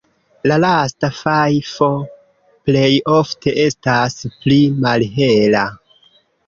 La 0.51 0.55
lasta 0.61 1.09
fajfo 1.17 1.91
plej 2.71 2.89
ofte 3.19 3.55
estas 3.69 4.21
pli 4.41 4.61
malhela. 4.89 5.67